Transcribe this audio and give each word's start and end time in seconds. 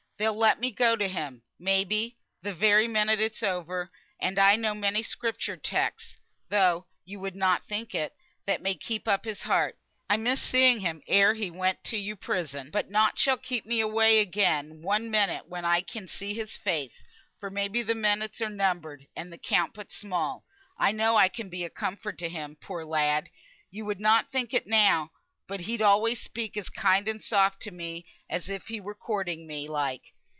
They'll 0.17 0.37
let 0.37 0.59
me 0.59 0.69
go 0.69 0.95
to 0.95 1.07
him, 1.07 1.41
maybe, 1.57 2.19
the 2.43 2.53
very 2.53 2.87
minute 2.87 3.19
it's 3.19 3.41
over; 3.41 3.91
and 4.19 4.37
I 4.37 4.55
know 4.55 4.75
many 4.75 5.01
Scripture 5.01 5.57
texts 5.57 6.15
(though 6.47 6.85
you 7.03 7.19
would 7.19 7.35
not 7.35 7.65
think 7.65 7.95
it), 7.95 8.13
that 8.45 8.61
may 8.61 8.75
keep 8.75 9.07
up 9.07 9.25
his 9.25 9.41
heart. 9.41 9.79
I 10.07 10.17
missed 10.17 10.43
seeing 10.47 10.81
him 10.81 11.01
ere 11.07 11.33
he 11.33 11.49
went 11.49 11.83
to 11.85 11.97
yon 11.97 12.17
prison, 12.17 12.69
but 12.69 12.91
nought 12.91 13.17
shall 13.17 13.35
keep 13.35 13.65
me 13.65 13.79
away 13.79 14.19
again 14.19 14.83
one 14.83 15.09
minute 15.09 15.47
when 15.49 15.65
I 15.65 15.81
can 15.81 16.07
see 16.07 16.35
his 16.35 16.55
face; 16.55 17.03
for 17.39 17.49
maybe 17.49 17.81
the 17.81 17.95
minutes 17.95 18.41
are 18.41 18.49
numbered, 18.49 19.07
and 19.15 19.33
the 19.33 19.39
count 19.39 19.73
but 19.73 19.91
small. 19.91 20.45
I 20.77 20.91
know 20.91 21.15
I 21.15 21.29
can 21.29 21.49
be 21.49 21.63
a 21.63 21.69
comfort 21.71 22.19
to 22.19 22.29
him, 22.29 22.57
poor 22.61 22.85
lad. 22.85 23.31
You 23.71 23.85
would 23.85 23.99
not 23.99 24.29
think 24.29 24.53
it, 24.53 24.67
now, 24.67 25.09
but 25.47 25.61
he'd 25.61 25.81
alway 25.81 26.13
speak 26.15 26.55
as 26.55 26.69
kind 26.69 27.09
and 27.09 27.21
soft 27.21 27.61
to 27.61 27.71
me 27.71 28.05
as 28.29 28.47
if 28.47 28.67
he 28.69 28.79
were 28.79 28.95
courting 28.95 29.45
me, 29.45 29.67
like. 29.67 30.13